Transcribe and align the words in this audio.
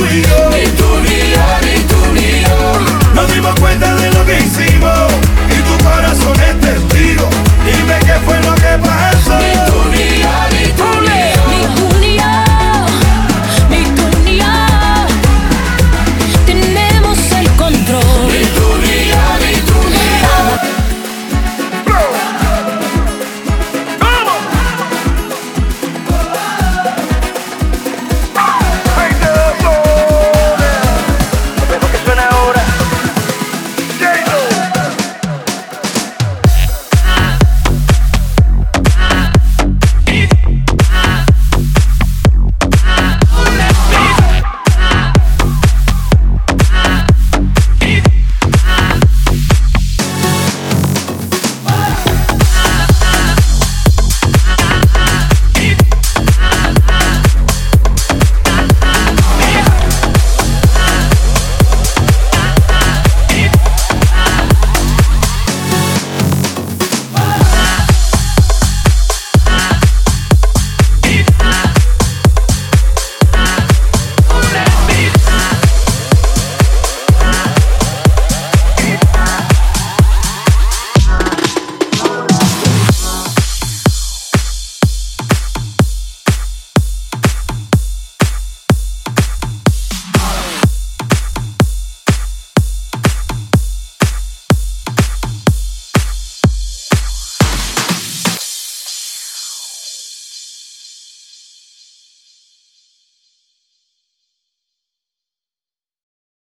we 0.00 0.22
go. 0.22 0.47